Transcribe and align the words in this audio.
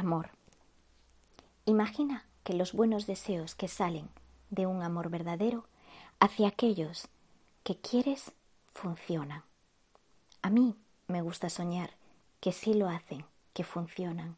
Amor. 0.00 0.30
Imagina 1.66 2.24
que 2.42 2.54
los 2.54 2.72
buenos 2.72 3.06
deseos 3.06 3.54
que 3.54 3.68
salen 3.68 4.08
de 4.48 4.66
un 4.66 4.82
amor 4.82 5.10
verdadero 5.10 5.66
hacia 6.20 6.48
aquellos 6.48 7.08
que 7.64 7.76
quieres 7.76 8.32
funcionan. 8.72 9.42
A 10.40 10.48
mí 10.48 10.74
me 11.06 11.20
gusta 11.20 11.50
soñar 11.50 11.90
que 12.40 12.52
sí 12.52 12.72
lo 12.72 12.88
hacen, 12.88 13.26
que 13.52 13.62
funcionan, 13.62 14.36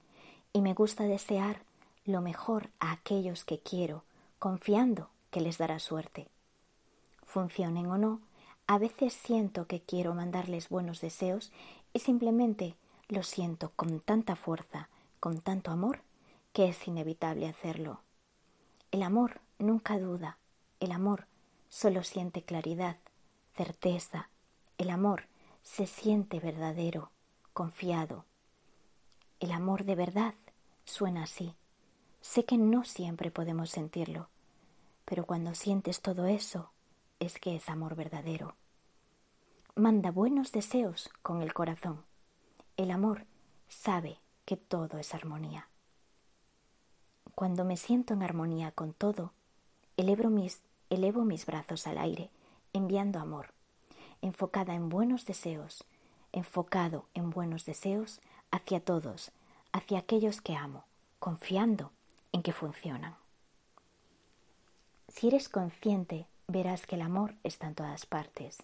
y 0.53 0.63
me 0.63 0.75
gusta 0.75 1.05
desear 1.05 1.63
lo 2.07 2.23
mejor 2.23 2.71
a 2.81 2.91
aquellos 2.91 3.45
que 3.45 3.61
quiero, 3.61 4.03
confiando 4.41 5.11
que 5.31 5.43
les 5.43 5.59
dará 5.59 5.79
suerte. 5.79 6.27
Funcionen 7.25 7.87
o 7.87 7.99
no, 7.99 8.21
a 8.67 8.79
veces 8.79 9.13
siento 9.13 9.69
que 9.69 9.81
quiero 9.81 10.13
mandarles 10.13 10.69
buenos 10.69 11.01
deseos 11.01 11.53
y 11.93 12.01
simplemente 12.01 12.75
lo 13.07 13.23
siento 13.23 13.71
con 13.77 14.01
tanta 14.01 14.35
fuerza, 14.35 14.89
con 15.23 15.41
tanto 15.41 15.71
amor, 15.71 16.03
que 16.53 16.69
es 16.69 16.89
inevitable 16.89 17.47
hacerlo. 17.47 18.01
El 18.91 19.05
amor 19.05 19.41
nunca 19.61 19.97
duda, 19.97 20.37
el 20.81 20.91
amor 20.91 21.29
solo 21.69 22.03
siente 22.03 22.43
claridad, 22.43 22.97
certeza, 23.55 24.31
el 24.79 24.91
amor 24.91 25.29
se 25.63 25.87
siente 25.87 26.41
verdadero, 26.41 27.13
confiado. 27.53 28.25
El 29.39 29.53
amor 29.53 29.85
de 29.85 29.95
verdad 29.95 30.35
suena 30.87 31.23
así. 31.23 31.55
Sé 32.21 32.45
que 32.45 32.59
no 32.59 32.83
siempre 32.83 33.31
podemos 33.31 33.71
sentirlo, 33.71 34.29
pero 35.05 35.25
cuando 35.25 35.55
sientes 35.55 36.01
todo 36.01 36.27
eso 36.27 36.73
es 37.21 37.39
que 37.39 37.55
es 37.55 37.69
amor 37.69 37.95
verdadero. 37.95 38.57
Manda 39.77 40.11
buenos 40.11 40.51
deseos 40.51 41.11
con 41.23 41.43
el 41.43 41.55
corazón. 41.55 42.05
El 42.77 42.91
amor 42.91 43.25
sabe 43.69 44.19
que 44.45 44.57
todo 44.57 44.99
es 44.99 45.15
armonía. 45.15 45.69
Cuando 47.35 47.65
me 47.65 47.77
siento 47.77 48.15
en 48.15 48.23
armonía 48.23 48.73
con 48.73 48.93
todo, 48.93 49.33
elevo 49.97 50.29
mis, 50.31 50.63
elevo 50.91 51.25
mis 51.25 51.47
brazos 51.47 51.87
al 51.87 51.99
aire, 51.99 52.31
enviando 52.73 53.19
amor, 53.19 53.53
enfocada 54.21 54.75
en 54.75 54.89
buenos 54.89 55.27
deseos, 55.27 55.85
enfocado 56.33 57.07
en 57.15 57.31
buenos 57.31 57.65
deseos 57.65 58.21
hacia 58.51 58.81
todos, 58.81 59.33
hacia 59.73 59.99
aquellos 59.99 60.41
que 60.41 60.55
amo, 60.55 60.85
confiando 61.19 61.93
en 62.33 62.43
que 62.43 62.53
funcionan. 62.53 63.17
Si 65.09 65.29
eres 65.29 65.49
consciente, 65.49 66.27
verás 66.49 66.87
que 66.87 66.97
el 66.97 67.03
amor 67.03 67.35
está 67.45 67.67
en 67.67 67.75
todas 67.75 68.07
partes, 68.07 68.63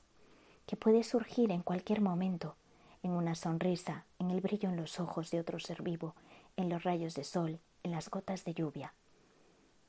que 0.67 0.77
puede 0.77 1.03
surgir 1.03 1.51
en 1.51 1.63
cualquier 1.63 2.01
momento, 2.01 2.57
en 3.03 3.13
una 3.13 3.35
sonrisa, 3.35 4.05
en 4.19 4.31
el 4.31 4.41
brillo 4.41 4.69
en 4.69 4.77
los 4.77 5.01
ojos 5.01 5.31
de 5.31 5.41
otro 5.41 5.59
ser 5.59 5.83
vivo, 5.83 6.15
en 6.57 6.69
los 6.69 6.83
rayos 6.83 7.15
de 7.15 7.25
sol, 7.25 7.61
en 7.83 7.93
las 7.93 8.11
gotas 8.11 8.45
de 8.45 8.55
lluvia. 8.55 8.93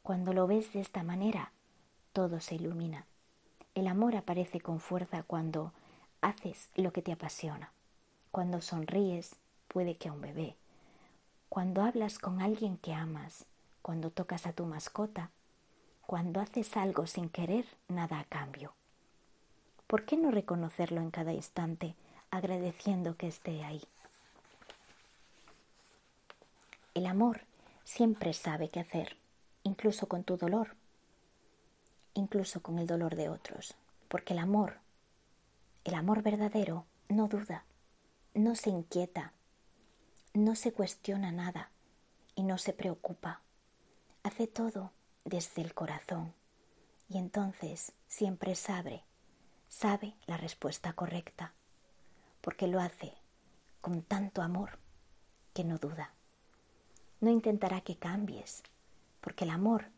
Cuando 0.04 0.34
lo 0.34 0.48
ves 0.48 0.74
de 0.74 0.82
esta 0.82 1.04
manera, 1.04 1.52
todo 2.14 2.40
se 2.40 2.56
ilumina. 2.56 3.06
El 3.76 3.88
amor 3.88 4.16
aparece 4.16 4.60
con 4.62 4.80
fuerza 4.80 5.24
cuando 5.24 5.74
haces 6.22 6.70
lo 6.76 6.92
que 6.92 7.02
te 7.02 7.12
apasiona, 7.12 7.72
cuando 8.32 8.62
sonríes, 8.62 9.36
puede 9.68 9.96
que 9.96 10.10
a 10.10 10.14
un 10.14 10.22
bebé, 10.22 10.56
cuando 11.50 11.82
hablas 11.82 12.20
con 12.20 12.42
alguien 12.42 12.78
que 12.78 12.94
amas, 12.94 13.46
cuando 13.82 14.12
tocas 14.12 14.46
a 14.46 14.54
tu 14.54 14.66
mascota, 14.66 15.32
cuando 16.06 16.42
haces 16.42 16.76
algo 16.78 17.08
sin 17.08 17.30
querer 17.30 17.66
nada 17.88 18.20
a 18.20 18.24
cambio. 18.26 18.74
¿Por 19.88 20.06
qué 20.06 20.18
no 20.18 20.32
reconocerlo 20.32 21.02
en 21.02 21.12
cada 21.12 21.34
instante, 21.34 21.96
agradeciendo 22.32 23.16
que 23.18 23.28
esté 23.28 23.64
ahí? 23.64 23.82
El 26.94 27.06
amor 27.06 27.42
siempre 27.84 28.34
sabe 28.34 28.70
qué 28.70 28.80
hacer, 28.80 29.18
incluso 29.64 30.08
con 30.08 30.24
tu 30.24 30.38
dolor, 30.38 30.76
incluso 32.14 32.62
con 32.62 32.80
el 32.80 32.88
dolor 32.88 33.16
de 33.16 33.30
otros, 33.30 33.76
porque 34.08 34.34
el 34.34 34.40
amor, 34.40 34.80
el 35.86 35.94
amor 35.94 36.22
verdadero, 36.22 36.86
no 37.08 37.28
duda, 37.28 37.64
no 38.34 38.56
se 38.56 38.70
inquieta, 38.70 39.34
no 40.34 40.56
se 40.56 40.72
cuestiona 40.72 41.32
nada 41.32 41.72
y 42.36 42.44
no 42.44 42.58
se 42.58 42.74
preocupa. 42.74 43.42
Hace 44.24 44.48
todo 44.48 44.92
desde 45.26 45.62
el 45.62 45.74
corazón 45.74 46.34
y 47.10 47.18
entonces 47.18 47.94
siempre 48.08 48.56
sabe, 48.56 49.04
sabe 49.68 50.14
la 50.28 50.38
respuesta 50.38 50.94
correcta, 50.94 51.54
porque 52.50 52.66
lo 52.66 52.82
hace 52.82 53.14
con 53.80 54.02
tanto 54.02 54.42
amor 54.42 54.80
que 55.54 55.64
no 55.64 55.78
duda. 55.78 56.16
No 57.22 57.30
intentará 57.30 57.82
que 57.82 57.96
cambies, 57.96 58.64
porque 59.22 59.44
el 59.44 59.52
amor, 59.52 59.92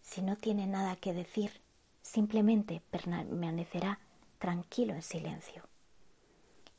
si 0.00 0.20
no 0.20 0.34
tiene 0.34 0.66
nada 0.66 0.96
que 0.96 1.12
decir, 1.12 1.60
simplemente 2.02 2.82
permanecerá 2.90 4.00
tranquilo 4.40 4.94
en 4.94 5.02
silencio. 5.02 5.62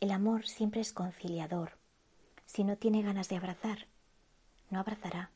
El 0.01 0.11
amor 0.11 0.45
siempre 0.45 0.81
es 0.81 0.91
conciliador. 0.91 1.77
Si 2.45 2.65
no 2.65 2.75
tiene 2.75 3.01
ganas 3.01 3.29
de 3.29 3.37
abrazar, 3.37 3.87
no 4.71 4.81
abrazará. 4.81 5.31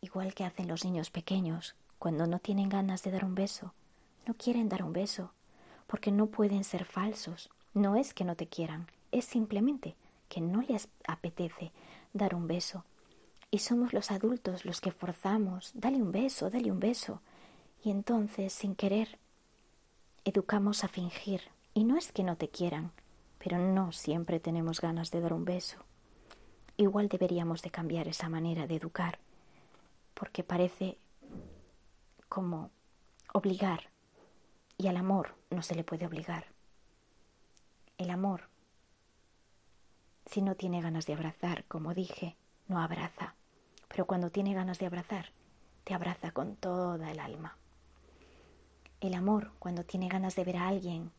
Igual 0.00 0.32
que 0.32 0.44
hacen 0.44 0.68
los 0.68 0.86
niños 0.86 1.10
pequeños 1.10 1.74
cuando 1.98 2.26
no 2.26 2.38
tienen 2.38 2.70
ganas 2.70 3.02
de 3.02 3.10
dar 3.10 3.26
un 3.26 3.34
beso, 3.34 3.74
no 4.26 4.32
quieren 4.32 4.70
dar 4.70 4.82
un 4.82 4.94
beso, 4.94 5.34
porque 5.86 6.10
no 6.10 6.28
pueden 6.28 6.64
ser 6.64 6.86
falsos. 6.86 7.50
No 7.74 7.96
es 7.96 8.14
que 8.14 8.24
no 8.24 8.36
te 8.36 8.46
quieran, 8.46 8.86
es 9.10 9.24
simplemente 9.24 9.96
que 10.28 10.40
no 10.40 10.62
les 10.62 10.88
apetece 11.08 11.72
dar 12.12 12.34
un 12.34 12.46
beso. 12.46 12.84
Y 13.50 13.58
somos 13.58 13.92
los 13.92 14.12
adultos 14.12 14.64
los 14.64 14.80
que 14.80 14.92
forzamos, 14.92 15.72
dale 15.74 16.00
un 16.00 16.12
beso, 16.12 16.50
dale 16.50 16.70
un 16.70 16.80
beso. 16.80 17.20
Y 17.82 17.90
entonces, 17.90 18.52
sin 18.52 18.76
querer, 18.76 19.18
educamos 20.24 20.84
a 20.84 20.88
fingir. 20.88 21.42
Y 21.74 21.82
no 21.82 21.96
es 21.96 22.12
que 22.12 22.22
no 22.22 22.36
te 22.36 22.48
quieran, 22.48 22.92
pero 23.38 23.58
no 23.58 23.90
siempre 23.90 24.38
tenemos 24.38 24.80
ganas 24.80 25.10
de 25.10 25.20
dar 25.20 25.32
un 25.32 25.44
beso. 25.44 25.78
Igual 26.76 27.08
deberíamos 27.08 27.62
de 27.62 27.70
cambiar 27.70 28.06
esa 28.06 28.28
manera 28.28 28.68
de 28.68 28.76
educar, 28.76 29.18
porque 30.14 30.44
parece 30.44 30.96
como 32.28 32.70
obligar, 33.32 33.90
y 34.78 34.86
al 34.86 34.96
amor 34.96 35.34
no 35.50 35.62
se 35.62 35.74
le 35.74 35.84
puede 35.84 36.06
obligar. 36.06 36.53
El 37.98 38.10
amor 38.10 38.48
si 40.26 40.42
no 40.42 40.54
tiene 40.56 40.80
ganas 40.80 41.06
de 41.06 41.12
abrazar, 41.12 41.64
como 41.66 41.94
dije, 41.94 42.36
no 42.66 42.80
abraza. 42.80 43.34
Pero 43.88 44.06
cuando 44.06 44.30
tiene 44.30 44.54
ganas 44.54 44.78
de 44.78 44.86
abrazar, 44.86 45.30
te 45.84 45.94
abraza 45.94 46.32
con 46.32 46.56
toda 46.56 47.12
el 47.12 47.20
alma. 47.20 47.56
El 49.00 49.14
amor, 49.14 49.52
cuando 49.58 49.84
tiene 49.84 50.08
ganas 50.08 50.34
de 50.34 50.44
ver 50.44 50.56
a 50.56 50.68
alguien 50.68 51.12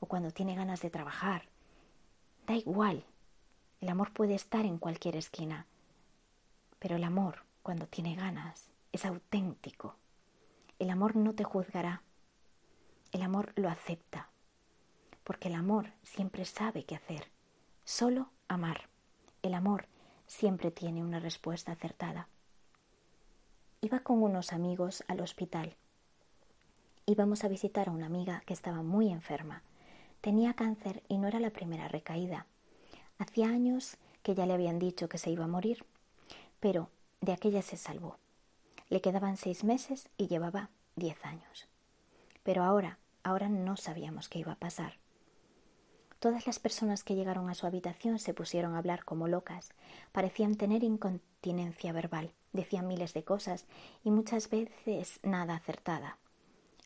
o 0.00 0.06
cuando 0.06 0.30
tiene 0.30 0.54
ganas 0.54 0.80
de 0.80 0.90
trabajar, 0.90 1.48
da 2.46 2.54
igual. 2.54 3.04
El 3.80 3.88
amor 3.88 4.12
puede 4.12 4.34
estar 4.34 4.64
en 4.64 4.78
cualquier 4.78 5.16
esquina. 5.16 5.66
Pero 6.78 6.96
el 6.96 7.04
amor, 7.04 7.44
cuando 7.62 7.86
tiene 7.86 8.14
ganas, 8.14 8.70
es 8.92 9.04
auténtico. 9.04 9.96
El 10.78 10.90
amor 10.90 11.16
no 11.16 11.34
te 11.34 11.44
juzgará. 11.44 12.02
El 13.10 13.22
amor 13.22 13.52
lo 13.56 13.68
acepta. 13.68 14.30
Porque 15.24 15.48
el 15.48 15.54
amor 15.54 15.92
siempre 16.02 16.44
sabe 16.44 16.84
qué 16.84 16.96
hacer. 16.96 17.28
Solo 17.84 18.30
amar. 18.48 18.88
El 19.42 19.54
amor 19.54 19.86
siempre 20.26 20.70
tiene 20.70 21.02
una 21.02 21.20
respuesta 21.20 21.72
acertada. 21.72 22.28
Iba 23.80 24.00
con 24.00 24.22
unos 24.22 24.52
amigos 24.52 25.04
al 25.08 25.20
hospital. 25.20 25.76
Íbamos 27.04 27.44
a 27.44 27.48
visitar 27.48 27.88
a 27.88 27.92
una 27.92 28.06
amiga 28.06 28.42
que 28.46 28.54
estaba 28.54 28.82
muy 28.82 29.10
enferma. 29.10 29.62
Tenía 30.20 30.54
cáncer 30.54 31.02
y 31.08 31.18
no 31.18 31.26
era 31.26 31.40
la 31.40 31.50
primera 31.50 31.88
recaída. 31.88 32.46
Hacía 33.18 33.48
años 33.48 33.96
que 34.22 34.34
ya 34.34 34.46
le 34.46 34.54
habían 34.54 34.78
dicho 34.78 35.08
que 35.08 35.18
se 35.18 35.30
iba 35.30 35.44
a 35.44 35.48
morir, 35.48 35.84
pero 36.60 36.90
de 37.20 37.32
aquella 37.32 37.62
se 37.62 37.76
salvó. 37.76 38.18
Le 38.88 39.00
quedaban 39.00 39.36
seis 39.36 39.64
meses 39.64 40.08
y 40.16 40.28
llevaba 40.28 40.70
diez 40.94 41.24
años. 41.24 41.66
Pero 42.44 42.62
ahora, 42.62 42.98
ahora 43.24 43.48
no 43.48 43.76
sabíamos 43.76 44.28
qué 44.28 44.38
iba 44.38 44.52
a 44.52 44.58
pasar. 44.60 45.01
Todas 46.22 46.46
las 46.46 46.60
personas 46.60 47.02
que 47.02 47.16
llegaron 47.16 47.50
a 47.50 47.54
su 47.56 47.66
habitación 47.66 48.20
se 48.20 48.32
pusieron 48.32 48.76
a 48.76 48.78
hablar 48.78 49.04
como 49.04 49.26
locas. 49.26 49.70
Parecían 50.12 50.54
tener 50.54 50.84
incontinencia 50.84 51.92
verbal. 51.92 52.30
Decían 52.52 52.86
miles 52.86 53.12
de 53.12 53.24
cosas 53.24 53.64
y 54.04 54.12
muchas 54.12 54.48
veces 54.48 55.18
nada 55.24 55.56
acertada. 55.56 56.18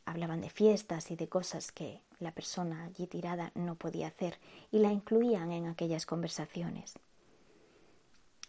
Hablaban 0.06 0.40
de 0.40 0.48
fiestas 0.48 1.10
y 1.10 1.16
de 1.16 1.28
cosas 1.28 1.70
que 1.70 2.00
la 2.18 2.32
persona 2.32 2.84
allí 2.84 3.06
tirada 3.06 3.52
no 3.54 3.74
podía 3.74 4.06
hacer 4.06 4.38
y 4.72 4.78
la 4.78 4.90
incluían 4.90 5.52
en 5.52 5.66
aquellas 5.66 6.06
conversaciones. 6.06 6.94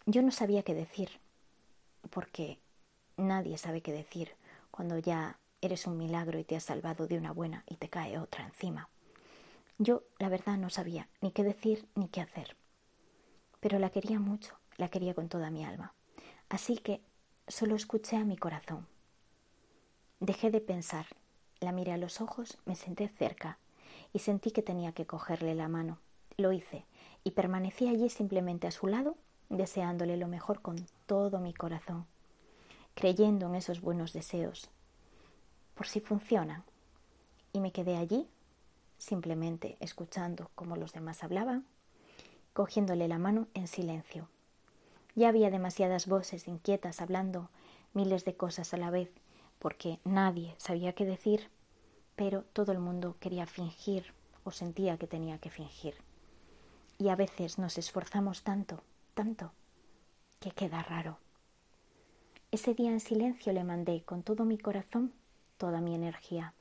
Yo 0.06 0.22
no 0.22 0.32
sabía 0.32 0.64
qué 0.64 0.74
decir, 0.74 1.20
porque 2.10 2.60
nadie 3.18 3.58
sabe 3.58 3.82
qué 3.82 3.92
decir 3.92 4.38
cuando 4.72 4.98
ya 5.00 5.38
eres 5.60 5.86
un 5.86 5.98
milagro 5.98 6.40
y 6.40 6.46
te 6.46 6.56
has 6.56 6.64
salvado 6.64 7.08
de 7.08 7.18
una 7.18 7.34
buena 7.34 7.66
y 7.68 7.76
te 7.76 7.90
cae 7.90 8.18
otra 8.20 8.46
encima. 8.46 8.88
Yo, 9.80 10.04
la 10.20 10.30
verdad, 10.30 10.58
no 10.58 10.70
sabía 10.70 11.08
ni 11.22 11.32
qué 11.32 11.44
decir 11.44 11.88
ni 11.96 12.08
qué 12.10 12.22
hacer. 12.22 12.56
pero 13.60 13.80
la 13.80 13.90
quería 13.90 14.20
mucho, 14.20 14.56
la 14.78 14.90
quería 14.90 15.14
con 15.14 15.30
toda 15.30 15.50
mi 15.50 15.66
alma. 15.66 15.94
Así 16.50 16.78
que 16.78 17.02
solo 17.48 17.76
escuché 17.76 18.16
a 18.18 18.24
mi 18.24 18.38
corazón. 18.38 18.88
Dejé 20.20 20.52
de 20.52 20.62
pensar, 20.62 21.08
la 21.60 21.72
miré 21.72 21.92
a 21.92 21.98
los 21.98 22.22
ojos, 22.22 22.58
me 22.66 22.76
senté 22.76 23.08
cerca 23.08 23.58
y 24.14 24.20
sentí 24.20 24.52
que 24.52 24.62
tenía 24.62 24.92
que 24.92 25.06
cogerle 25.06 25.56
la 25.56 25.68
mano. 25.68 26.00
Lo 26.38 26.52
hice 26.52 26.86
y 27.24 27.32
permanecí 27.32 27.88
allí 27.88 28.10
simplemente 28.10 28.68
a 28.68 28.72
su 28.72 28.88
lado, 28.88 29.18
deseándole 29.50 30.18
lo 30.18 30.28
mejor 30.28 30.62
con 30.62 30.78
todo 31.06 31.40
mi 31.40 31.54
corazón, 31.54 32.06
creyendo 32.94 33.48
en 33.48 33.56
esos 33.56 33.82
buenos 33.82 34.14
deseos, 34.14 34.70
por 35.74 35.88
si 35.88 36.00
funcionan. 36.00 36.64
Y 37.54 37.60
me 37.60 37.72
quedé 37.72 37.98
allí, 37.98 38.28
simplemente 38.98 39.78
escuchando 39.80 40.50
cómo 40.56 40.76
los 40.76 40.94
demás 40.94 41.24
hablaban, 41.24 41.66
cogiéndole 42.54 43.08
la 43.08 43.20
mano 43.20 43.48
en 43.54 43.68
silencio. 43.68 44.30
Ya 45.16 45.30
había 45.30 45.50
demasiadas 45.50 46.08
voces 46.08 46.48
inquietas 46.48 47.02
hablando 47.02 47.50
miles 47.94 48.26
de 48.26 48.36
cosas 48.36 48.74
a 48.74 48.78
la 48.78 48.90
vez, 48.90 49.10
porque 49.60 50.00
nadie 50.04 50.56
sabía 50.58 50.94
qué 50.94 51.06
decir, 51.06 51.50
pero 52.16 52.44
todo 52.54 52.72
el 52.72 52.80
mundo 52.80 53.16
quería 53.20 53.46
fingir 53.48 54.14
o 54.44 54.52
sentía 54.52 54.98
que 54.98 55.08
tenía 55.08 55.40
que 55.40 55.50
fingir. 55.50 55.96
Y 57.00 57.10
a 57.10 57.16
veces 57.16 57.60
nos 57.60 57.78
esforzamos 57.78 58.44
tanto, 58.44 58.84
tanto, 59.14 59.52
que 60.40 60.52
queda 60.52 60.84
raro. 60.84 61.18
Ese 62.52 62.74
día 62.74 62.92
en 62.92 63.00
silencio 63.00 63.54
le 63.54 63.64
mandé 63.64 64.04
con 64.04 64.24
todo 64.24 64.46
mi 64.46 64.58
corazón 64.58 65.14
toda 65.58 65.82
mi 65.82 65.96
energía. 65.96 66.54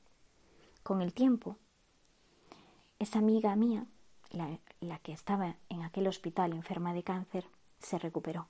Con 0.83 1.01
el 1.01 1.13
tiempo, 1.13 1.57
esa 2.99 3.19
amiga 3.19 3.55
mía, 3.55 3.85
la, 4.31 4.99
que 4.99 5.11
estaba 5.11 5.55
en 5.69 5.83
aquel 5.83 6.07
hospital 6.07 6.53
enferma 6.53 6.93
de 6.93 7.03
cáncer, 7.03 7.45
se 7.79 7.99
recuperó. 7.99 8.47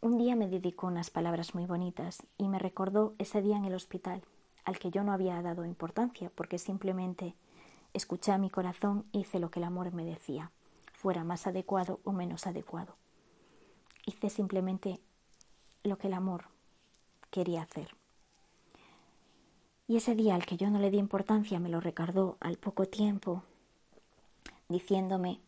Un 0.00 0.18
día 0.18 0.36
me 0.36 0.48
dedicó 0.48 0.86
unas 0.86 1.10
palabras 1.10 1.54
muy 1.54 1.66
bonitas 1.66 2.22
y 2.38 2.48
me 2.48 2.58
recordó 2.58 3.14
ese 3.18 3.42
día 3.42 3.56
en 3.56 3.64
el 3.64 3.74
hospital, 3.74 4.22
al 4.64 4.78
que 4.78 4.90
yo 4.90 5.04
no 5.04 5.12
había 5.12 5.40
dado 5.42 5.64
importancia 5.64 6.30
porque 6.34 6.58
simplemente 6.58 7.34
escuché 7.92 8.32
a 8.32 8.38
mi 8.38 8.50
corazón 8.50 9.06
e 9.12 9.18
hice 9.18 9.38
lo 9.38 9.50
que 9.50 9.60
el 9.60 9.64
amor 9.64 9.92
me 9.92 10.04
decía, 10.04 10.50
fuera 10.92 11.24
más 11.24 11.46
adecuado 11.46 12.00
o 12.04 12.12
menos 12.12 12.46
adecuado. 12.46 12.96
Hice 14.06 14.30
simplemente 14.30 15.00
lo 15.82 15.98
que 15.98 16.08
el 16.08 16.14
amor 16.14 16.46
quería 17.30 17.62
hacer. 17.62 17.94
Y 19.86 19.96
ese 19.96 20.14
día 20.14 20.34
al 20.34 20.46
que 20.46 20.56
yo 20.56 20.70
no 20.70 20.78
le 20.78 20.90
di 20.90 20.96
importancia 20.96 21.60
me 21.60 21.68
lo 21.68 21.78
recordó 21.78 22.38
al 22.40 22.56
poco 22.56 22.86
tiempo, 22.86 23.42
diciéndome 24.68 25.40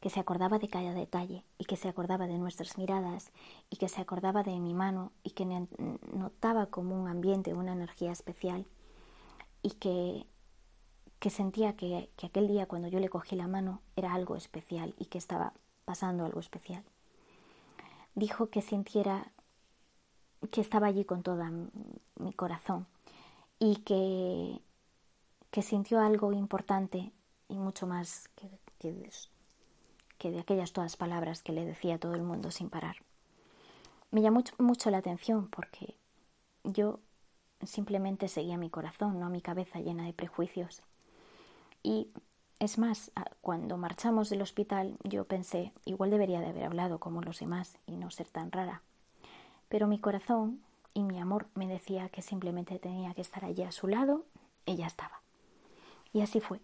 que 0.00 0.08
se 0.08 0.20
acordaba 0.20 0.60
de 0.60 0.68
cada 0.68 0.94
detalle 0.94 1.42
y 1.58 1.64
que 1.64 1.76
se 1.76 1.88
acordaba 1.88 2.28
de 2.28 2.38
nuestras 2.38 2.78
miradas 2.78 3.32
y 3.68 3.76
que 3.78 3.88
se 3.88 4.00
acordaba 4.00 4.44
de 4.44 4.56
mi 4.60 4.72
mano 4.72 5.10
y 5.24 5.30
que 5.30 5.44
notaba 6.14 6.66
como 6.66 6.94
un 6.94 7.08
ambiente, 7.08 7.54
una 7.54 7.72
energía 7.72 8.12
especial 8.12 8.66
y 9.62 9.70
que, 9.70 10.26
que 11.18 11.30
sentía 11.30 11.74
que, 11.74 12.08
que 12.16 12.26
aquel 12.26 12.46
día 12.46 12.66
cuando 12.66 12.86
yo 12.86 13.00
le 13.00 13.08
cogí 13.08 13.34
la 13.34 13.48
mano 13.48 13.80
era 13.96 14.14
algo 14.14 14.36
especial 14.36 14.94
y 14.96 15.06
que 15.06 15.18
estaba 15.18 15.54
pasando 15.84 16.24
algo 16.24 16.38
especial. 16.38 16.84
Dijo 18.14 18.48
que 18.48 18.62
sintiera 18.62 19.32
que 20.52 20.60
estaba 20.60 20.86
allí 20.86 21.04
con 21.04 21.24
todo 21.24 21.42
mi 22.20 22.32
corazón 22.32 22.86
y 23.58 23.76
que, 23.76 24.60
que 25.50 25.62
sintió 25.62 26.00
algo 26.00 26.32
importante 26.32 27.12
y 27.48 27.58
mucho 27.58 27.86
más 27.86 28.28
que, 28.36 28.48
que, 28.78 30.30
de 30.30 30.40
aquellas 30.40 30.72
todas 30.72 30.96
palabras 30.96 31.42
que 31.42 31.52
le 31.52 31.64
decía 31.64 31.98
todo 31.98 32.14
el 32.14 32.22
mundo 32.22 32.50
sin 32.50 32.68
parar. 32.68 32.96
Me 34.10 34.22
llamó 34.22 34.42
mucho 34.58 34.90
la 34.90 34.98
atención 34.98 35.48
porque 35.48 35.94
yo 36.64 37.00
simplemente 37.64 38.28
seguía 38.28 38.58
mi 38.58 38.70
corazón, 38.70 39.18
no 39.20 39.30
mi 39.30 39.40
cabeza 39.40 39.80
llena 39.80 40.04
de 40.04 40.12
prejuicios. 40.12 40.82
Y 41.82 42.08
es 42.58 42.78
más, 42.78 43.12
cuando 43.40 43.76
marchamos 43.76 44.30
del 44.30 44.42
hospital 44.42 44.96
yo 45.04 45.24
pensé, 45.24 45.72
igual 45.84 46.10
debería 46.10 46.40
de 46.40 46.48
haber 46.48 46.64
hablado 46.64 46.98
como 46.98 47.22
los 47.22 47.38
demás 47.38 47.78
y 47.86 47.96
no 47.96 48.10
ser 48.10 48.28
tan 48.28 48.50
rara. 48.50 48.82
Pero 49.68 49.86
mi 49.86 49.98
corazón 49.98 50.60
y 50.96 51.02
mi 51.02 51.20
amor 51.20 51.46
me 51.54 51.68
decía 51.68 52.08
que 52.08 52.22
simplemente 52.22 52.78
tenía 52.78 53.12
que 53.12 53.20
estar 53.20 53.44
allí 53.44 53.62
a 53.62 53.70
su 53.70 53.86
lado 53.86 54.24
ya 54.64 54.86
estaba. 54.86 55.20
Y 56.14 56.22
así 56.22 56.40
fue. 56.40 56.58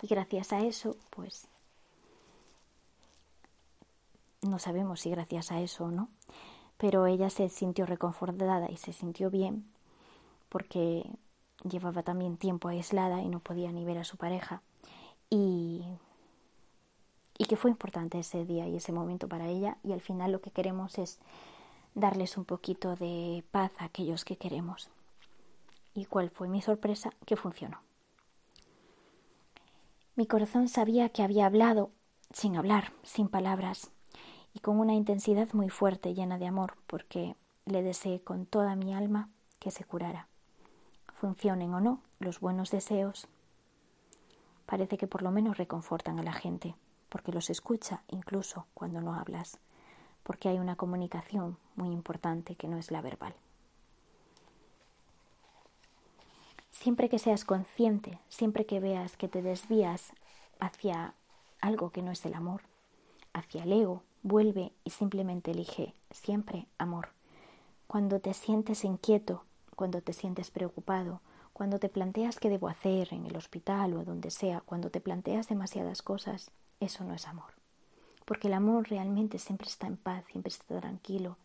Y 0.00 0.06
gracias 0.06 0.52
a 0.52 0.60
eso, 0.60 0.96
pues 1.10 1.48
no 4.42 4.60
sabemos 4.60 5.00
si 5.00 5.10
gracias 5.10 5.50
a 5.50 5.60
eso 5.60 5.86
o 5.86 5.90
no, 5.90 6.08
pero 6.76 7.06
ella 7.06 7.28
se 7.28 7.48
sintió 7.48 7.86
reconfortada 7.86 8.70
y 8.70 8.76
se 8.76 8.92
sintió 8.92 9.30
bien 9.30 9.64
porque 10.48 11.04
llevaba 11.68 12.04
también 12.04 12.36
tiempo 12.36 12.68
aislada 12.68 13.20
y 13.20 13.28
no 13.28 13.40
podía 13.40 13.72
ni 13.72 13.84
ver 13.84 13.98
a 13.98 14.04
su 14.04 14.16
pareja 14.16 14.62
y, 15.28 15.82
y 17.36 17.46
que 17.46 17.56
fue 17.56 17.72
importante 17.72 18.20
ese 18.20 18.44
día 18.44 18.68
y 18.68 18.76
ese 18.76 18.92
momento 18.92 19.26
para 19.26 19.48
ella 19.48 19.76
y 19.82 19.90
al 19.90 20.00
final 20.00 20.30
lo 20.30 20.40
que 20.40 20.52
queremos 20.52 20.98
es 20.98 21.18
darles 21.94 22.36
un 22.36 22.44
poquito 22.44 22.96
de 22.96 23.44
paz 23.50 23.72
a 23.78 23.84
aquellos 23.84 24.24
que 24.24 24.36
queremos. 24.36 24.90
¿Y 25.94 26.06
cuál 26.06 26.30
fue 26.30 26.48
mi 26.48 26.60
sorpresa? 26.60 27.10
Que 27.24 27.36
funcionó. 27.36 27.80
Mi 30.16 30.26
corazón 30.26 30.68
sabía 30.68 31.08
que 31.08 31.22
había 31.22 31.46
hablado 31.46 31.90
sin 32.32 32.56
hablar, 32.56 32.92
sin 33.02 33.28
palabras, 33.28 33.90
y 34.52 34.60
con 34.60 34.78
una 34.78 34.94
intensidad 34.94 35.52
muy 35.52 35.68
fuerte, 35.70 36.14
llena 36.14 36.38
de 36.38 36.46
amor, 36.46 36.76
porque 36.86 37.36
le 37.64 37.82
deseé 37.82 38.20
con 38.20 38.46
toda 38.46 38.76
mi 38.76 38.94
alma 38.94 39.28
que 39.58 39.70
se 39.70 39.84
curara. 39.84 40.28
Funcionen 41.12 41.74
o 41.74 41.80
no 41.80 42.00
los 42.18 42.40
buenos 42.40 42.70
deseos, 42.70 43.28
parece 44.66 44.98
que 44.98 45.06
por 45.06 45.22
lo 45.22 45.30
menos 45.30 45.58
reconfortan 45.58 46.18
a 46.18 46.22
la 46.22 46.32
gente, 46.32 46.74
porque 47.08 47.32
los 47.32 47.50
escucha 47.50 48.02
incluso 48.08 48.66
cuando 48.74 49.00
no 49.00 49.14
hablas, 49.14 49.58
porque 50.24 50.48
hay 50.48 50.58
una 50.58 50.76
comunicación 50.76 51.56
muy 51.76 51.90
importante 51.90 52.56
que 52.56 52.66
no 52.66 52.76
es 52.76 52.90
la 52.90 53.00
verbal. 53.00 53.34
Siempre 56.72 57.08
que 57.08 57.20
seas 57.20 57.44
consciente, 57.44 58.18
siempre 58.28 58.66
que 58.66 58.80
veas 58.80 59.16
que 59.16 59.28
te 59.28 59.42
desvías 59.42 60.12
hacia 60.58 61.14
algo 61.60 61.90
que 61.90 62.02
no 62.02 62.10
es 62.10 62.26
el 62.26 62.34
amor, 62.34 62.62
hacia 63.32 63.62
el 63.62 63.72
ego, 63.72 64.02
vuelve 64.22 64.72
y 64.82 64.90
simplemente 64.90 65.52
elige 65.52 65.94
siempre 66.10 66.66
amor. 66.78 67.08
Cuando 67.86 68.20
te 68.20 68.34
sientes 68.34 68.84
inquieto, 68.84 69.44
cuando 69.76 70.00
te 70.00 70.12
sientes 70.12 70.50
preocupado, 70.50 71.20
cuando 71.52 71.78
te 71.78 71.88
planteas 71.88 72.40
qué 72.40 72.50
debo 72.50 72.68
hacer 72.68 73.14
en 73.14 73.26
el 73.26 73.36
hospital 73.36 73.94
o 73.94 74.04
donde 74.04 74.30
sea, 74.30 74.60
cuando 74.60 74.90
te 74.90 75.00
planteas 75.00 75.48
demasiadas 75.48 76.02
cosas, 76.02 76.50
eso 76.80 77.04
no 77.04 77.14
es 77.14 77.28
amor. 77.28 77.53
Porque 78.24 78.48
el 78.48 78.54
amor 78.54 78.88
realmente 78.88 79.38
siempre 79.38 79.68
está 79.68 79.86
en 79.86 79.96
paz, 79.96 80.24
siempre 80.30 80.48
está 80.48 80.80
tranquilo 80.80 81.36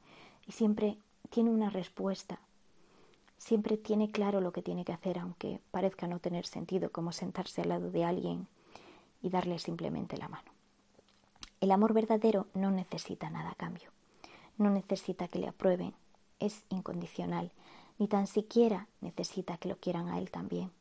y 0.48 0.54
siempre 0.54 0.98
tiene 1.30 1.50
una 1.50 1.70
respuesta. 1.70 2.40
Siempre 3.38 3.78
tiene 3.78 4.12
claro 4.12 4.42
lo 4.42 4.52
que 4.52 4.62
tiene 4.62 4.84
que 4.84 4.94
hacer, 4.94 5.20
aunque 5.20 5.62
parezca 5.72 6.08
no 6.08 6.20
tener 6.20 6.46
sentido, 6.46 6.92
como 6.92 7.12
sentarse 7.12 7.62
al 7.62 7.70
lado 7.70 7.90
de 7.90 8.04
alguien 8.04 8.48
y 9.22 9.30
darle 9.30 9.60
simplemente 9.60 10.18
la 10.18 10.28
mano. 10.28 10.52
El 11.62 11.72
amor 11.72 11.94
verdadero 11.94 12.48
no 12.54 12.72
necesita 12.72 13.30
nada 13.30 13.52
a 13.52 13.56
cambio, 13.56 13.92
no 14.58 14.70
necesita 14.70 15.28
que 15.28 15.40
le 15.40 15.48
aprueben, 15.48 15.94
es 16.40 16.64
incondicional, 16.70 17.52
ni 17.98 18.08
tan 18.08 18.28
siquiera 18.28 18.88
necesita 19.02 19.58
que 19.58 19.70
lo 19.70 19.78
quieran 19.78 20.08
a 20.08 20.20
él 20.20 20.32
también. 20.32 20.72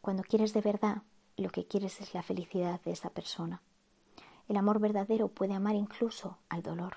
Cuando 0.00 0.22
quieres 0.22 0.52
de 0.52 0.60
verdad, 0.60 1.02
lo 1.36 1.50
que 1.50 1.64
quieres 1.64 2.00
es 2.00 2.14
la 2.14 2.22
felicidad 2.22 2.80
de 2.82 2.92
esa 2.92 3.10
persona. 3.10 3.62
El 4.48 4.56
amor 4.56 4.80
verdadero 4.80 5.28
puede 5.28 5.54
amar 5.54 5.74
incluso 5.74 6.38
al 6.48 6.62
dolor. 6.62 6.96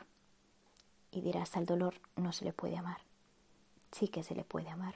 Y 1.11 1.19
dirás, 1.19 1.57
al 1.57 1.65
dolor 1.65 1.95
no 2.15 2.31
se 2.31 2.45
le 2.45 2.53
puede 2.53 2.77
amar. 2.77 3.01
Sí 3.91 4.07
que 4.07 4.23
se 4.23 4.35
le 4.35 4.45
puede 4.45 4.69
amar. 4.69 4.95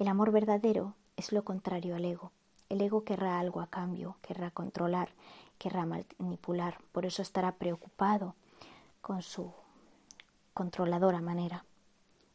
El 0.00 0.08
amor 0.08 0.32
verdadero 0.32 0.94
es 1.16 1.30
lo 1.32 1.44
contrario 1.44 1.94
al 1.94 2.04
ego. 2.04 2.32
El 2.68 2.80
ego 2.80 3.04
querrá 3.04 3.38
algo 3.38 3.60
a 3.60 3.68
cambio, 3.68 4.16
querrá 4.22 4.50
controlar, 4.50 5.10
querrá 5.58 5.86
manipular, 5.86 6.78
por 6.92 7.06
eso 7.06 7.22
estará 7.22 7.52
preocupado 7.52 8.34
con 9.00 9.22
su 9.22 9.52
controladora 10.54 11.20
manera. 11.20 11.64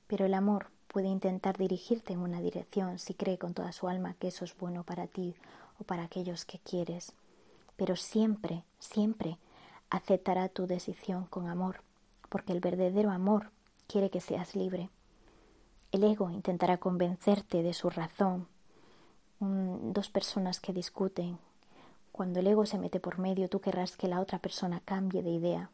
Pero 0.07 0.25
el 0.25 0.33
amor 0.33 0.67
puede 0.87 1.07
intentar 1.07 1.57
dirigirte 1.57 2.13
en 2.13 2.19
una 2.19 2.39
dirección 2.39 2.97
si 2.97 3.13
cree 3.13 3.37
con 3.37 3.53
toda 3.53 3.73
su 3.73 3.89
alma 3.89 4.15
que 4.15 4.29
eso 4.29 4.45
es 4.45 4.57
bueno 4.57 4.83
para 4.83 5.07
ti 5.07 5.35
o 5.79 5.83
para 5.83 6.03
aquellos 6.03 6.45
que 6.45 6.59
quieres. 6.59 7.13
Pero 7.75 7.95
siempre, 7.95 8.63
siempre 8.79 9.37
aceptará 9.89 10.49
tu 10.49 10.67
decisión 10.67 11.25
con 11.25 11.47
amor, 11.47 11.81
porque 12.29 12.53
el 12.53 12.59
verdadero 12.59 13.11
amor 13.11 13.51
quiere 13.87 14.09
que 14.09 14.21
seas 14.21 14.55
libre. 14.55 14.89
El 15.91 16.03
ego 16.03 16.31
intentará 16.31 16.77
convencerte 16.77 17.61
de 17.61 17.73
su 17.73 17.89
razón. 17.89 18.47
dos 19.39 20.09
personas 20.09 20.59
que 20.59 20.73
discuten 20.73 21.37
Cuando 22.11 22.39
el 22.39 22.47
ego 22.47 22.65
se 22.65 22.77
mete 22.77 22.99
por 22.99 23.19
medio, 23.19 23.49
tú 23.49 23.59
querrás 23.59 23.97
que 23.97 24.07
la 24.07 24.21
otra 24.21 24.39
persona 24.39 24.81
cambie 24.85 25.21
de 25.21 25.31
idea, 25.31 25.69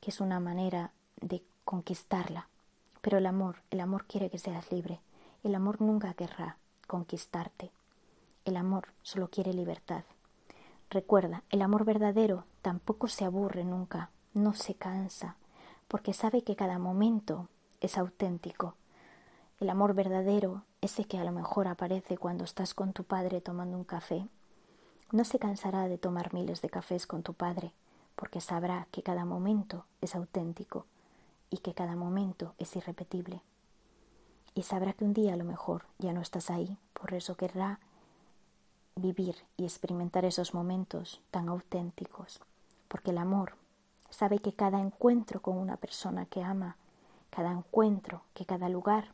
que 0.00 0.10
es 0.10 0.20
una 0.20 0.40
manera 0.40 0.90
de 1.20 1.42
conquistarla. 1.64 2.48
Pero 3.00 3.18
el 3.18 3.26
amor, 3.26 3.56
el 3.70 3.80
amor 3.80 4.04
quiere 4.06 4.28
que 4.28 4.38
seas 4.38 4.70
libre. 4.70 5.00
El 5.44 5.54
amor 5.54 5.80
nunca 5.80 6.14
querrá 6.14 6.56
conquistarte. 6.86 7.70
El 8.44 8.56
amor 8.56 8.88
solo 9.02 9.28
quiere 9.28 9.52
libertad. 9.52 10.04
Recuerda, 10.92 11.42
el 11.48 11.62
amor 11.62 11.86
verdadero 11.86 12.44
tampoco 12.60 13.08
se 13.08 13.24
aburre 13.24 13.64
nunca, 13.64 14.10
no 14.34 14.52
se 14.52 14.74
cansa, 14.74 15.36
porque 15.88 16.12
sabe 16.12 16.42
que 16.42 16.54
cada 16.54 16.78
momento 16.78 17.48
es 17.80 17.96
auténtico. 17.96 18.74
El 19.58 19.70
amor 19.70 19.94
verdadero, 19.94 20.64
ese 20.82 21.06
que 21.06 21.16
a 21.16 21.24
lo 21.24 21.32
mejor 21.32 21.66
aparece 21.66 22.18
cuando 22.18 22.44
estás 22.44 22.74
con 22.74 22.92
tu 22.92 23.04
padre 23.04 23.40
tomando 23.40 23.78
un 23.78 23.84
café, 23.84 24.26
no 25.12 25.24
se 25.24 25.38
cansará 25.38 25.88
de 25.88 25.96
tomar 25.96 26.34
miles 26.34 26.60
de 26.60 26.68
cafés 26.68 27.06
con 27.06 27.22
tu 27.22 27.32
padre, 27.32 27.72
porque 28.14 28.42
sabrá 28.42 28.86
que 28.90 29.02
cada 29.02 29.24
momento 29.24 29.86
es 30.02 30.14
auténtico 30.14 30.84
y 31.48 31.56
que 31.58 31.72
cada 31.72 31.96
momento 31.96 32.52
es 32.58 32.76
irrepetible. 32.76 33.40
Y 34.54 34.64
sabrá 34.64 34.92
que 34.92 35.06
un 35.06 35.14
día 35.14 35.32
a 35.32 35.38
lo 35.38 35.44
mejor 35.44 35.86
ya 35.96 36.12
no 36.12 36.20
estás 36.20 36.50
ahí, 36.50 36.76
por 36.92 37.14
eso 37.14 37.34
querrá 37.34 37.80
vivir 38.96 39.36
y 39.56 39.64
experimentar 39.64 40.24
esos 40.24 40.54
momentos 40.54 41.20
tan 41.30 41.48
auténticos, 41.48 42.40
porque 42.88 43.10
el 43.10 43.18
amor 43.18 43.54
sabe 44.10 44.38
que 44.38 44.52
cada 44.52 44.80
encuentro 44.80 45.40
con 45.40 45.56
una 45.56 45.76
persona 45.76 46.26
que 46.26 46.42
ama, 46.42 46.76
cada 47.30 47.50
encuentro, 47.50 48.22
que 48.34 48.44
cada 48.44 48.68
lugar, 48.68 49.12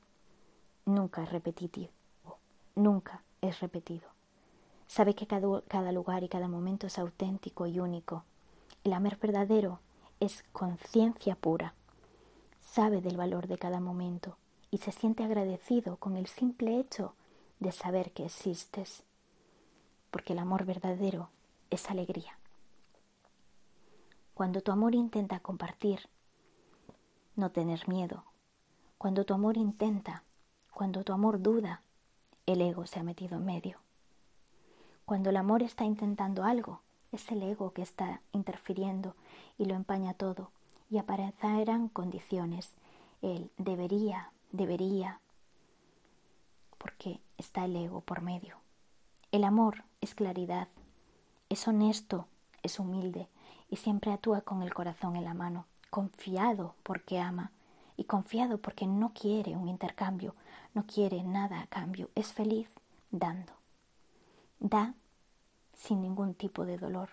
nunca 0.85 1.23
es 1.23 1.31
repetitivo, 1.31 1.93
nunca 2.75 3.23
es 3.41 3.61
repetido. 3.61 4.09
Sabe 4.89 5.15
que 5.15 5.27
cada, 5.27 5.93
lugar 5.93 6.25
y 6.25 6.29
cada 6.29 6.49
momento 6.49 6.87
es 6.87 6.99
auténtico 6.99 7.67
y 7.67 7.79
único. 7.79 8.25
El 8.85 8.95
amor 8.95 9.19
verdadero 9.19 9.81
es 10.19 10.45
conciencia 10.53 11.37
pura. 11.37 11.75
Sabe 12.63 13.03
del 13.03 13.19
valor 13.19 13.49
de 13.49 13.59
cada 13.59 13.81
momento 13.81 14.37
y 14.71 14.79
se 14.79 14.93
siente 14.93 15.25
agradecido 15.25 15.97
con 15.97 16.17
el 16.17 16.27
simple 16.27 16.81
hecho 16.81 17.15
de 17.61 17.71
saber 17.71 18.13
que 18.13 18.25
existes. 18.25 19.05
Porque 20.11 20.33
el 20.33 20.39
amor 20.39 20.65
verdadero 20.65 21.31
es 21.71 21.91
alegría. 21.91 22.39
Cuando 24.35 24.61
tu 24.61 24.73
amor 24.73 24.95
intenta 24.95 25.41
compartir, 25.41 26.09
no 27.35 27.51
tener 27.51 27.89
miedo. 27.89 28.25
Cuando 28.97 29.25
tu 29.25 29.35
amor 29.35 29.57
intenta, 29.57 30.25
cuando 30.73 31.05
tu 31.05 31.13
amor 31.13 31.43
duda, 31.43 31.83
el 32.47 32.61
ego 32.61 32.87
se 32.87 33.01
ha 33.01 33.03
metido 33.03 33.37
en 33.37 33.45
medio. 33.45 33.79
Cuando 35.05 35.31
el 35.31 35.37
amor 35.37 35.63
está 35.63 35.85
intentando 35.85 36.45
algo, 36.45 36.83
es 37.13 37.31
el 37.31 37.43
ego 37.43 37.73
que 37.73 37.83
está 37.83 38.21
interfiriendo 38.33 39.15
y 39.57 39.65
lo 39.65 39.75
empaña 39.75 40.15
todo 40.15 40.51
y 40.91 40.99
aparecerán 40.99 41.89
condiciones. 41.89 42.75
El 43.23 43.51
debería, 43.57 44.33
debería, 44.53 45.21
porque 46.79 47.21
está 47.37 47.65
el 47.65 47.77
ego 47.77 48.01
por 48.01 48.23
medio. 48.23 48.57
El 49.31 49.45
amor 49.45 49.85
es 50.01 50.15
claridad, 50.15 50.69
es 51.51 51.69
honesto, 51.69 52.27
es 52.63 52.79
humilde 52.79 53.29
y 53.69 53.77
siempre 53.77 54.13
actúa 54.13 54.41
con 54.41 54.63
el 54.63 54.73
corazón 54.73 55.17
en 55.17 55.25
la 55.25 55.35
mano, 55.35 55.67
confiado 55.91 56.75
porque 56.83 57.21
ama 57.21 57.53
y 57.99 58.05
confiado 58.05 58.57
porque 58.57 58.87
no 58.87 59.13
quiere 59.13 59.55
un 59.55 59.69
intercambio, 59.69 60.35
no 60.73 60.87
quiere 60.87 61.23
nada 61.23 61.61
a 61.61 61.67
cambio, 61.67 62.09
es 62.15 62.33
feliz 62.33 62.71
dando. 63.11 63.53
Da 64.61 64.95
sin 65.75 66.01
ningún 66.01 66.35
tipo 66.35 66.65
de 66.65 66.79
dolor. 66.79 67.11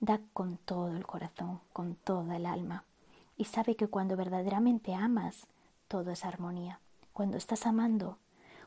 Da 0.00 0.20
con 0.34 0.58
todo 0.58 0.94
el 0.96 1.06
corazón, 1.06 1.60
con 1.72 1.94
toda 1.94 2.36
el 2.36 2.44
alma. 2.44 2.84
Y 3.36 3.46
sabe 3.46 3.76
que 3.76 3.88
cuando 3.88 4.16
verdaderamente 4.16 4.94
amas, 4.94 5.46
todo 5.88 6.10
es 6.10 6.24
armonía. 6.24 6.80
Cuando 7.12 7.36
estás 7.36 7.66
amando, 7.66 8.18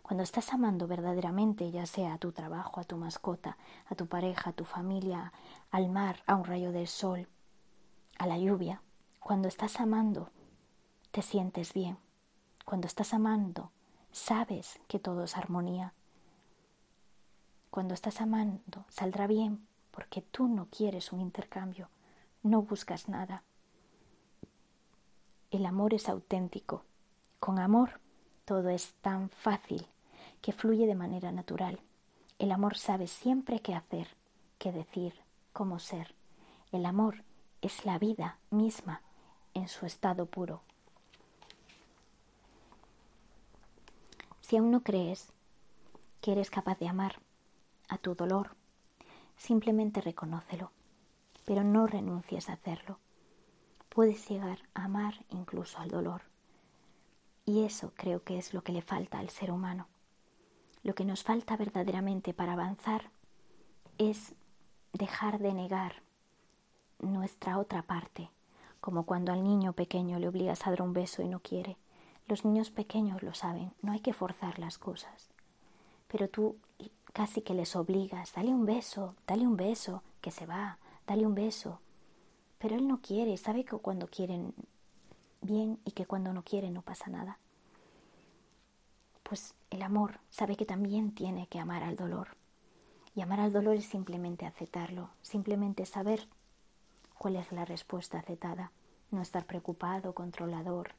cuando 0.05 0.21
estás 0.21 0.53
amando 0.53 0.85
verdaderamente, 0.85 1.71
ya 1.71 1.87
sea 1.87 2.13
a 2.13 2.17
tu 2.19 2.31
trabajo, 2.31 2.79
a 2.79 2.83
tu 2.83 2.95
mascota, 2.95 3.57
a 3.87 3.95
tu 3.95 4.05
pareja, 4.05 4.51
a 4.51 4.53
tu 4.53 4.63
familia, 4.63 5.33
al 5.71 5.89
mar, 5.89 6.21
a 6.27 6.35
un 6.35 6.45
rayo 6.45 6.71
del 6.71 6.87
sol, 6.87 7.27
a 8.19 8.27
la 8.27 8.37
lluvia, 8.37 8.83
cuando 9.19 9.47
estás 9.47 9.79
amando, 9.79 10.29
te 11.09 11.23
sientes 11.23 11.73
bien. 11.73 11.97
Cuando 12.65 12.85
estás 12.85 13.15
amando, 13.15 13.71
sabes 14.11 14.79
que 14.87 14.99
todo 14.99 15.23
es 15.23 15.37
armonía, 15.37 15.95
cuando 17.71 17.95
estás 17.95 18.21
amando, 18.21 18.85
saldrá 18.89 19.25
bien 19.25 19.67
porque 19.89 20.21
tú 20.21 20.47
no 20.47 20.67
quieres 20.67 21.11
un 21.13 21.19
intercambio, 21.19 21.89
no 22.43 22.61
buscas 22.61 23.09
nada. 23.09 23.41
El 25.49 25.65
amor 25.65 25.95
es 25.95 26.09
auténtico. 26.09 26.83
Con 27.39 27.57
amor 27.57 27.99
todo 28.45 28.69
es 28.69 28.93
tan 29.01 29.31
fácil 29.31 29.87
que 30.45 30.53
fluye 30.53 30.85
de 30.85 30.93
manera 30.93 31.31
natural. 31.31 31.79
El 32.37 32.51
amor 32.51 32.77
sabe 32.77 33.07
siempre 33.07 33.61
qué 33.61 33.73
hacer, 33.73 34.07
qué 34.59 34.71
decir, 34.71 35.15
cómo 35.53 35.79
ser. 35.79 36.13
El 36.71 36.85
amor 36.85 37.23
es 37.63 37.83
la 37.83 37.97
vida 37.97 38.37
misma 38.51 39.01
en 39.55 39.67
su 39.67 39.87
estado 39.87 40.27
puro. 40.27 40.61
Si 44.41 44.55
aún 44.55 44.69
no 44.69 44.83
crees 44.83 45.33
que 46.21 46.33
eres 46.33 46.51
capaz 46.51 46.77
de 46.77 46.89
amar, 46.89 47.15
a 47.87 47.97
tu 47.97 48.13
dolor. 48.13 48.51
Simplemente 49.37 49.99
reconócelo, 49.99 50.69
pero 51.45 51.63
no 51.63 51.87
renuncies 51.87 52.49
a 52.49 52.53
hacerlo. 52.53 52.99
Puedes 53.89 54.29
llegar 54.29 54.59
a 54.75 54.83
amar 54.83 55.25
incluso 55.29 55.79
al 55.79 55.89
dolor. 55.89 56.21
Y 57.47 57.63
eso 57.63 57.93
creo 57.95 58.23
que 58.23 58.37
es 58.37 58.53
lo 58.53 58.63
que 58.63 58.73
le 58.73 58.83
falta 58.83 59.17
al 59.17 59.31
ser 59.31 59.49
humano. 59.49 59.87
Lo 60.85 60.93
que 60.93 61.03
nos 61.03 61.23
falta 61.23 61.57
verdaderamente 61.57 62.35
para 62.35 62.53
avanzar 62.53 63.09
es 63.97 64.35
dejar 64.93 65.39
de 65.39 65.51
negar 65.51 66.03
nuestra 66.99 67.57
otra 67.57 67.81
parte, 67.81 68.29
como 68.81 69.03
cuando 69.03 69.33
al 69.33 69.43
niño 69.43 69.73
pequeño 69.73 70.19
le 70.19 70.27
obligas 70.27 70.67
a 70.67 70.69
dar 70.69 70.83
un 70.83 70.93
beso 70.93 71.23
y 71.23 71.27
no 71.27 71.39
quiere. 71.39 71.75
Los 72.27 72.45
niños 72.45 72.69
pequeños 72.69 73.23
lo 73.23 73.33
saben, 73.33 73.73
no 73.81 73.93
hay 73.93 73.99
que 73.99 74.13
forzar 74.13 74.59
las 74.59 74.77
cosas. 74.77 75.31
Pero 76.07 76.29
tú 76.29 76.55
casi 77.13 77.41
que 77.41 77.55
les 77.55 77.75
obligas, 77.75 78.33
dale 78.33 78.53
un 78.53 78.67
beso, 78.67 79.15
dale 79.25 79.47
un 79.47 79.57
beso, 79.57 80.03
que 80.21 80.29
se 80.29 80.45
va, 80.45 80.77
dale 81.07 81.25
un 81.25 81.33
beso. 81.33 81.79
Pero 82.59 82.75
él 82.75 82.87
no 82.87 83.01
quiere, 83.01 83.37
sabe 83.37 83.65
que 83.65 83.75
cuando 83.77 84.05
quieren 84.05 84.53
bien 85.41 85.79
y 85.83 85.93
que 85.93 86.05
cuando 86.05 86.31
no 86.31 86.43
quieren 86.43 86.75
no 86.75 86.83
pasa 86.83 87.09
nada. 87.09 87.39
Pues 89.23 89.55
el 89.75 89.83
amor 89.83 90.19
sabe 90.29 90.55
que 90.55 90.65
también 90.65 91.13
tiene 91.13 91.47
que 91.47 91.59
amar 91.59 91.83
al 91.83 91.97
dolor. 91.97 92.29
Y 93.13 93.19
amar 93.19 93.41
al 93.41 93.51
dolor 93.51 93.75
es 93.75 93.85
simplemente 93.85 94.45
aceptarlo, 94.45 95.09
simplemente 95.21 95.85
saber 95.85 96.29
cuál 97.17 97.35
es 97.35 97.51
la 97.51 97.65
respuesta 97.65 98.17
aceptada, 98.17 98.71
no 99.11 99.21
estar 99.21 99.45
preocupado, 99.45 100.15
controlador. 100.15 100.91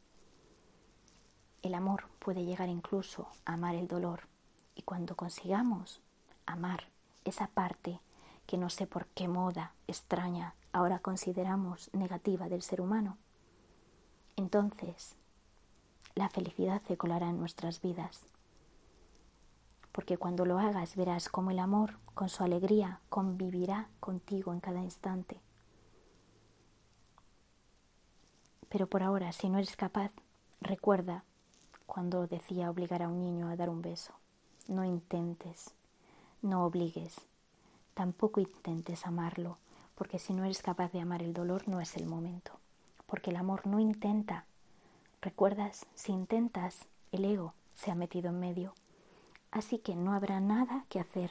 El 1.62 1.73
amor 1.73 2.04
puede 2.18 2.45
llegar 2.45 2.68
incluso 2.68 3.28
a 3.47 3.54
amar 3.54 3.75
el 3.76 3.88
dolor 3.88 4.28
y 4.75 4.83
cuando 4.83 5.16
consigamos 5.16 6.02
amar 6.45 6.85
esa 7.25 7.47
parte 7.47 7.99
que 8.47 8.59
no 8.59 8.68
sé 8.68 8.87
por 8.87 9.06
qué 9.06 9.26
moda 9.26 9.73
extraña 9.87 10.54
ahora 10.73 10.99
consideramos 10.99 11.88
negativa 11.95 12.50
del 12.50 12.61
ser 12.61 12.83
humano, 12.83 13.16
entonces 14.37 15.16
la 16.14 16.28
felicidad 16.28 16.83
se 16.87 16.99
colará 16.99 17.30
en 17.30 17.38
nuestras 17.38 17.80
vidas. 17.80 18.35
Porque 19.96 20.16
cuando 20.16 20.44
lo 20.44 20.60
hagas 20.60 20.94
verás 20.94 21.28
cómo 21.28 21.50
el 21.50 21.58
amor, 21.58 21.98
con 22.14 22.28
su 22.28 22.44
alegría, 22.44 23.00
convivirá 23.08 23.88
contigo 23.98 24.52
en 24.52 24.60
cada 24.60 24.80
instante. 24.80 25.40
Pero 28.68 28.86
por 28.86 29.02
ahora, 29.02 29.32
si 29.32 29.48
no 29.48 29.58
eres 29.58 29.74
capaz, 29.74 30.12
recuerda 30.60 31.24
cuando 31.86 32.28
decía 32.28 32.70
obligar 32.70 33.02
a 33.02 33.08
un 33.08 33.24
niño 33.24 33.48
a 33.48 33.56
dar 33.56 33.70
un 33.70 33.82
beso. 33.82 34.12
No 34.68 34.84
intentes 34.84 35.74
no 36.42 36.64
obligues, 36.64 37.16
tampoco 37.94 38.40
intentes 38.40 39.06
amarlo, 39.06 39.58
porque 39.94 40.18
si 40.18 40.32
no 40.32 40.44
eres 40.44 40.62
capaz 40.62 40.92
de 40.92 41.00
amar 41.00 41.22
el 41.22 41.32
dolor 41.32 41.66
no 41.66 41.80
es 41.80 41.96
el 41.96 42.06
momento, 42.06 42.52
porque 43.06 43.30
el 43.30 43.36
amor 43.36 43.66
no 43.66 43.80
intenta. 43.80 44.44
¿Recuerdas? 45.20 45.86
Si 45.94 46.12
intentas, 46.12 46.86
el 47.10 47.24
ego 47.24 47.54
se 47.74 47.90
ha 47.90 47.94
metido 47.94 48.28
en 48.28 48.38
medio. 48.38 48.74
Así 49.56 49.78
que 49.78 49.96
no 49.96 50.12
habrá 50.12 50.38
nada 50.38 50.84
que 50.90 51.00
hacer, 51.00 51.30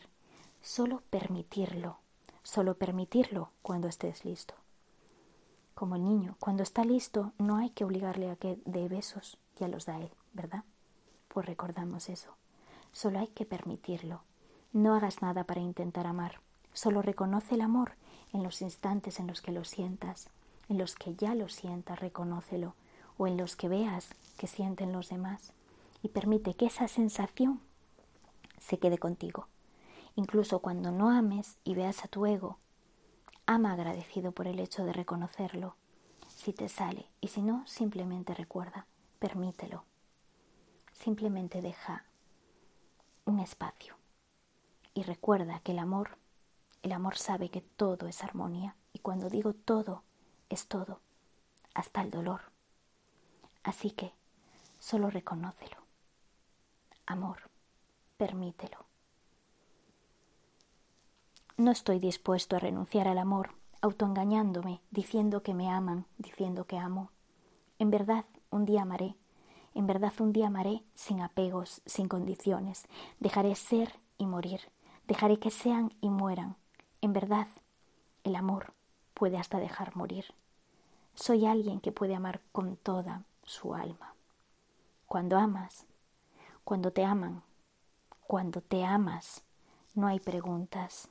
solo 0.59 1.03
permitirlo, 1.11 1.99
solo 2.41 2.73
permitirlo 2.73 3.51
cuando 3.61 3.87
estés 3.87 4.25
listo. 4.25 4.55
Como 5.75 5.95
el 5.95 6.03
niño, 6.03 6.35
cuando 6.39 6.63
está 6.63 6.83
listo 6.83 7.33
no 7.37 7.57
hay 7.57 7.69
que 7.69 7.85
obligarle 7.85 8.31
a 8.31 8.35
que 8.35 8.57
dé 8.65 8.87
besos, 8.87 9.37
ya 9.59 9.67
los 9.67 9.85
da 9.85 9.99
él, 9.99 10.09
¿verdad? 10.33 10.63
Pues 11.27 11.45
recordamos 11.45 12.09
eso. 12.09 12.35
Solo 12.93 13.19
hay 13.19 13.27
que 13.27 13.45
permitirlo, 13.45 14.21
no 14.73 14.95
hagas 14.95 15.21
nada 15.21 15.43
para 15.43 15.61
intentar 15.61 16.07
amar, 16.07 16.39
Solo 16.73 17.03
reconoce 17.03 17.53
el 17.53 17.61
amor 17.61 17.91
en 18.33 18.41
los 18.41 18.63
instantes 18.63 19.19
en 19.19 19.27
los 19.27 19.41
que 19.41 19.51
lo 19.51 19.65
sientas, 19.65 20.29
en 20.67 20.79
los 20.79 20.95
que 20.95 21.13
ya 21.13 21.35
lo 21.35 21.47
sientas, 21.47 21.99
reconócelo, 21.99 22.73
o 23.19 23.27
en 23.27 23.37
los 23.37 23.55
que 23.55 23.69
veas 23.69 24.09
que 24.35 24.47
sienten 24.47 24.93
los 24.93 25.09
demás, 25.09 25.53
y 26.01 26.09
permite 26.09 26.55
que 26.55 26.65
esa 26.65 26.87
sensación 26.87 27.61
se 28.59 28.79
quede 28.79 28.97
contigo. 28.97 29.47
Incluso 30.15 30.59
cuando 30.59 30.91
no 30.91 31.09
ames 31.09 31.57
y 31.63 31.75
veas 31.75 32.03
a 32.03 32.07
tu 32.07 32.25
ego, 32.25 32.57
ama 33.45 33.73
agradecido 33.73 34.31
por 34.31 34.47
el 34.47 34.59
hecho 34.59 34.85
de 34.85 34.93
reconocerlo, 34.93 35.75
si 36.27 36.53
te 36.53 36.69
sale, 36.69 37.09
y 37.21 37.29
si 37.29 37.41
no, 37.41 37.65
simplemente 37.67 38.33
recuerda, 38.33 38.87
permítelo. 39.19 39.83
Simplemente 40.91 41.61
deja 41.61 42.05
un 43.25 43.39
espacio. 43.39 43.95
Y 44.93 45.03
recuerda 45.03 45.59
que 45.59 45.73
el 45.73 45.79
amor, 45.79 46.17
el 46.83 46.93
amor 46.93 47.17
sabe 47.17 47.49
que 47.49 47.61
todo 47.61 48.07
es 48.07 48.23
armonía. 48.23 48.75
Y 48.93 48.99
cuando 48.99 49.29
digo 49.29 49.53
todo, 49.53 50.03
es 50.49 50.67
todo, 50.67 51.01
hasta 51.73 52.01
el 52.01 52.11
dolor. 52.11 52.41
Así 53.63 53.91
que 53.91 54.13
solo 54.79 55.09
reconócelo. 55.09 55.77
Amor, 57.05 57.49
permítelo. 58.17 58.77
No 61.57 61.71
estoy 61.71 61.99
dispuesto 61.99 62.55
a 62.55 62.59
renunciar 62.59 63.07
al 63.07 63.17
amor, 63.17 63.51
autoengañándome, 63.81 64.81
diciendo 64.91 65.41
que 65.41 65.53
me 65.53 65.69
aman, 65.69 66.05
diciendo 66.17 66.65
que 66.65 66.77
amo. 66.77 67.11
En 67.79 67.91
verdad, 67.91 68.25
un 68.49 68.65
día 68.65 68.81
amaré, 68.81 69.15
en 69.73 69.87
verdad 69.87 70.13
un 70.19 70.31
día 70.31 70.47
amaré 70.47 70.83
sin 70.95 71.21
apegos, 71.21 71.81
sin 71.85 72.07
condiciones. 72.07 72.87
Dejaré 73.19 73.55
ser 73.55 73.99
y 74.17 74.25
morir, 74.25 74.61
dejaré 75.07 75.37
que 75.37 75.51
sean 75.51 75.93
y 76.01 76.09
mueran. 76.09 76.55
En 77.01 77.13
verdad, 77.13 77.47
el 78.23 78.35
amor 78.35 78.73
puede 79.13 79.37
hasta 79.37 79.59
dejar 79.59 79.95
morir. 79.95 80.25
Soy 81.13 81.45
alguien 81.45 81.79
que 81.79 81.91
puede 81.91 82.15
amar 82.15 82.41
con 82.51 82.75
toda 82.77 83.23
su 83.43 83.75
alma. 83.75 84.15
Cuando 85.07 85.37
amas, 85.37 85.85
cuando 86.63 86.91
te 86.91 87.05
aman, 87.05 87.43
cuando 88.27 88.61
te 88.61 88.83
amas, 88.83 89.43
no 89.93 90.07
hay 90.07 90.19
preguntas, 90.19 91.09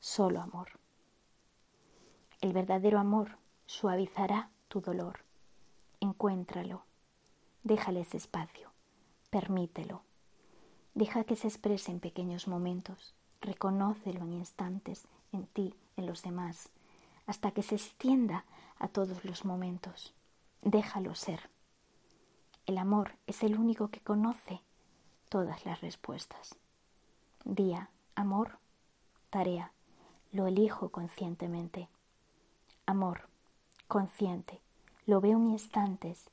solo 0.00 0.40
amor. 0.40 0.80
El 2.40 2.52
verdadero 2.52 2.98
amor 2.98 3.38
suavizará 3.66 4.50
tu 4.66 4.80
dolor. 4.80 5.20
Encuéntralo, 6.00 6.82
déjale 7.62 8.00
ese 8.00 8.16
espacio, 8.16 8.72
permítelo. 9.30 10.02
Deja 10.94 11.22
que 11.22 11.36
se 11.36 11.46
exprese 11.46 11.92
en 11.92 12.00
pequeños 12.00 12.48
momentos, 12.48 13.14
reconócelo 13.40 14.22
en 14.22 14.32
instantes, 14.32 15.06
en 15.30 15.46
ti, 15.46 15.76
en 15.96 16.06
los 16.06 16.22
demás, 16.22 16.70
hasta 17.26 17.52
que 17.52 17.62
se 17.62 17.76
extienda 17.76 18.44
a 18.80 18.88
todos 18.88 19.24
los 19.24 19.44
momentos. 19.44 20.12
Déjalo 20.60 21.14
ser. 21.14 21.50
El 22.66 22.78
amor 22.78 23.12
es 23.28 23.44
el 23.44 23.56
único 23.56 23.88
que 23.88 24.00
conoce 24.00 24.60
todas 25.32 25.64
las 25.64 25.80
respuestas. 25.80 26.56
Día, 27.46 27.88
amor, 28.14 28.58
tarea, 29.30 29.72
lo 30.30 30.46
elijo 30.46 30.90
conscientemente. 30.90 31.88
Amor, 32.84 33.30
consciente, 33.88 34.60
lo 35.06 35.22
veo 35.22 35.38
en 35.38 35.48
instantes. 35.48 36.28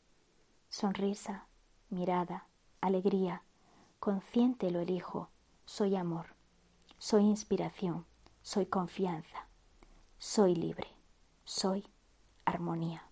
Sonrisa, 0.67 1.45
mirada, 1.89 2.45
alegría, 2.81 3.41
consciente 4.01 4.69
lo 4.69 4.81
elijo. 4.81 5.29
Soy 5.63 5.95
amor, 5.95 6.35
soy 6.97 7.23
inspiración, 7.23 8.05
soy 8.41 8.65
confianza, 8.65 9.47
soy 10.17 10.55
libre, 10.55 10.89
soy 11.45 11.87
armonía. 12.43 13.08